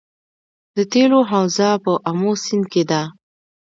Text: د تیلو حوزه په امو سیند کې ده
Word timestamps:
د 0.75 0.77
تیلو 0.91 1.19
حوزه 1.31 1.69
په 1.83 1.91
امو 2.09 2.31
سیند 2.43 2.65
کې 2.71 2.83
ده 2.89 3.01